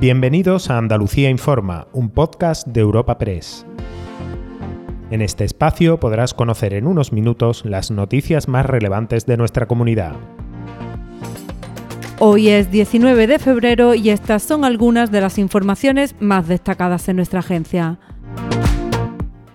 [0.00, 3.66] Bienvenidos a Andalucía Informa, un podcast de Europa Press.
[5.10, 10.14] En este espacio podrás conocer en unos minutos las noticias más relevantes de nuestra comunidad.
[12.18, 17.16] Hoy es 19 de febrero y estas son algunas de las informaciones más destacadas en
[17.16, 17.98] nuestra agencia.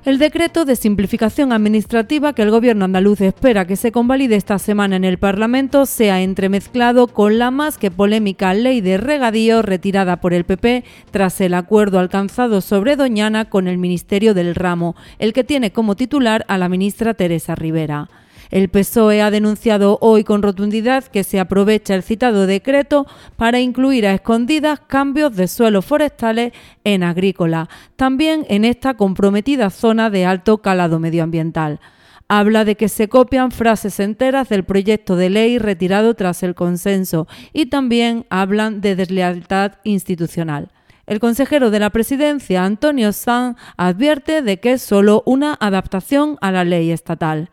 [0.05, 4.97] El decreto de simplificación administrativa que el Gobierno andaluz espera que se convalide esta semana
[4.97, 10.21] en el Parlamento se ha entremezclado con la más que polémica ley de regadío retirada
[10.21, 15.33] por el PP tras el acuerdo alcanzado sobre Doñana con el Ministerio del Ramo, el
[15.33, 18.07] que tiene como titular a la ministra Teresa Rivera.
[18.51, 24.05] El PSOE ha denunciado hoy con rotundidad que se aprovecha el citado decreto para incluir
[24.05, 30.59] a escondidas cambios de suelos forestales en agrícola, también en esta comprometida zona de alto
[30.59, 31.79] calado medioambiental.
[32.27, 37.27] Habla de que se copian frases enteras del proyecto de ley retirado tras el consenso
[37.53, 40.69] y también hablan de deslealtad institucional.
[41.05, 46.52] El consejero de la presidencia, Antonio Sanz, advierte de que es solo una adaptación a
[46.52, 47.52] la ley estatal.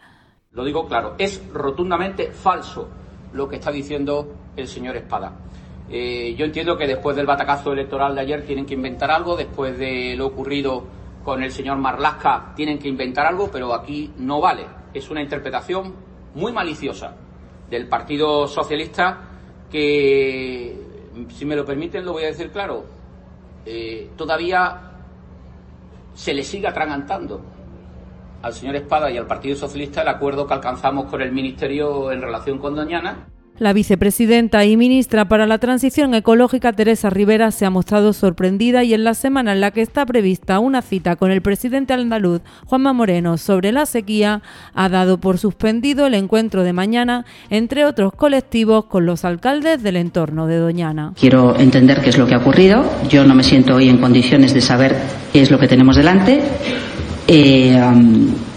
[0.54, 2.86] Lo digo claro, es rotundamente falso
[3.32, 5.32] lo que está diciendo el señor Espada.
[5.88, 9.78] Eh, yo entiendo que después del batacazo electoral de ayer tienen que inventar algo, después
[9.78, 10.84] de lo ocurrido
[11.24, 14.66] con el señor Marlasca tienen que inventar algo, pero aquí no vale.
[14.92, 15.94] Es una interpretación
[16.34, 17.16] muy maliciosa
[17.70, 19.20] del Partido Socialista
[19.70, 20.78] que,
[21.30, 22.84] si me lo permiten, lo voy a decir claro,
[23.64, 24.92] eh, todavía
[26.12, 27.40] se le sigue atragantando
[28.42, 32.20] al señor Espada y al Partido Socialista el acuerdo que alcanzamos con el Ministerio en
[32.20, 33.26] relación con Doñana.
[33.58, 38.94] La vicepresidenta y ministra para la Transición Ecológica, Teresa Rivera, se ha mostrado sorprendida y
[38.94, 42.92] en la semana en la que está prevista una cita con el presidente andaluz, Juanma
[42.92, 44.42] Moreno, sobre la sequía,
[44.74, 49.96] ha dado por suspendido el encuentro de mañana, entre otros colectivos, con los alcaldes del
[49.96, 51.12] entorno de Doñana.
[51.20, 52.84] Quiero entender qué es lo que ha ocurrido.
[53.08, 54.96] Yo no me siento hoy en condiciones de saber
[55.32, 56.42] qué es lo que tenemos delante
[57.26, 57.80] eh,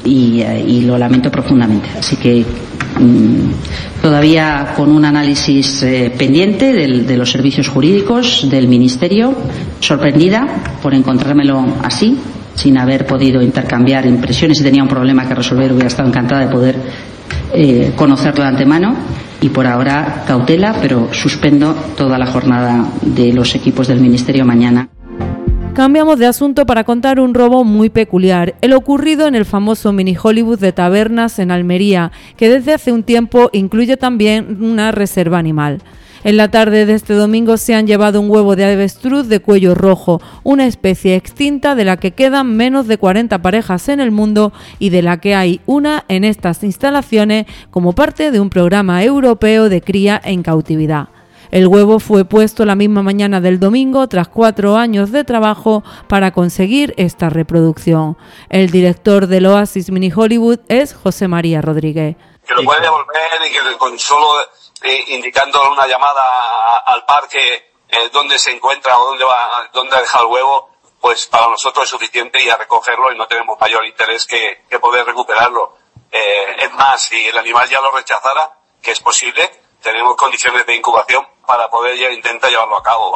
[0.04, 1.90] y, lo lamento profundamente.
[1.98, 2.46] Así que
[3.00, 9.34] mm, todavía con un análisis eh, pendiente de los servicios jurídicos del Ministerio,
[9.80, 10.46] sorprendida
[10.82, 12.18] por encontrármelo así,
[12.56, 14.58] sin haber podido intercambiar impresiones.
[14.58, 16.76] Si tenía un problema que resolver, hubiera estado encantada de poder
[17.54, 18.96] eh, conocerlo de antemano.
[19.42, 24.90] Y por ahora cautela, pero suspendo toda la jornada de los equipos del Ministerio mañana.
[25.76, 30.16] Cambiamos de asunto para contar un robo muy peculiar, el ocurrido en el famoso mini
[30.16, 35.82] Hollywood de tabernas en Almería, que desde hace un tiempo incluye también una reserva animal.
[36.24, 39.76] En la tarde de este domingo se han llevado un huevo de avestruz de cuello
[39.76, 44.54] rojo, una especie extinta de la que quedan menos de 40 parejas en el mundo
[44.80, 49.68] y de la que hay una en estas instalaciones como parte de un programa europeo
[49.68, 51.10] de cría en cautividad.
[51.52, 56.32] El huevo fue puesto la misma mañana del domingo tras cuatro años de trabajo para
[56.32, 58.18] conseguir esta reproducción.
[58.50, 62.16] El director del Oasis Mini Hollywood es José María Rodríguez.
[62.46, 64.42] Que lo puede devolver y que con solo
[64.84, 70.02] eh, indicando una llamada al parque eh, dónde se encuentra o dónde va, dónde ha
[70.02, 70.70] dejado el huevo,
[71.00, 75.06] pues para nosotros es suficiente y a recogerlo y no tenemos mayor interés que, poder
[75.06, 75.78] recuperarlo.
[76.12, 79.50] Eh, es más, si el animal ya lo rechazara, que es posible,
[79.82, 83.12] tenemos condiciones de incubación para poder ya intentar llevarlo a cabo.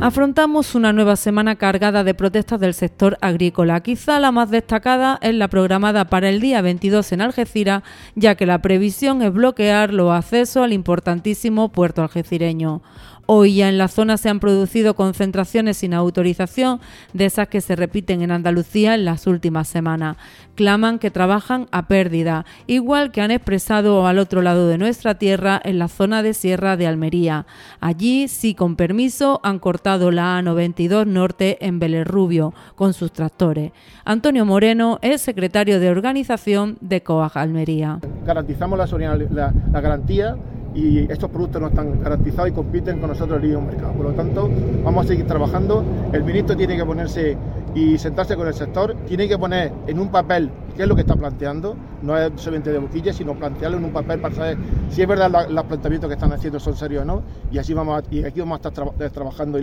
[0.00, 3.80] Afrontamos una nueva semana cargada de protestas del sector agrícola.
[3.84, 7.84] Quizá la más destacada es la programada para el día 22 en Algeciras,
[8.16, 12.82] ya que la previsión es bloquear los accesos al importantísimo puerto algecireño.
[13.26, 16.80] Hoy ya en la zona se han producido concentraciones sin autorización,
[17.12, 20.16] de esas que se repiten en Andalucía en las últimas semanas.
[20.54, 25.60] Claman que trabajan a pérdida, igual que han expresado al otro lado de nuestra tierra
[25.64, 27.46] en la zona de Sierra de Almería.
[27.80, 33.72] Allí, sí con permiso, han cortado la A92 Norte en Belerrubio con sus tractores.
[34.04, 38.00] Antonio Moreno es secretario de organización de COAG Almería.
[38.26, 40.36] Garantizamos la, garantía
[40.74, 43.92] y estos productos no están garantizados y compiten con nosotros en el mercado.
[43.92, 44.50] Por lo tanto,
[44.84, 45.84] vamos a seguir trabajando.
[46.12, 47.36] El ministro tiene que ponerse
[47.74, 51.02] y sentarse con el sector, tiene que poner en un papel qué es lo que
[51.02, 54.58] está planteando, no es solamente de boquilla, sino plantearlo en un papel para saber
[54.90, 58.04] si es verdad los planteamientos que están haciendo son serios o no, y así vamos
[58.10, 59.58] y aquí vamos a estar trabajando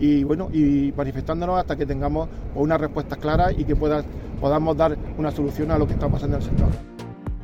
[0.00, 5.30] y, bueno y manifestándonos hasta que tengamos una respuesta clara y que podamos dar una
[5.30, 6.99] solución a lo que está pasando en el sector.